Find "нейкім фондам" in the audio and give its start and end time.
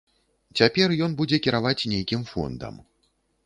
1.95-2.85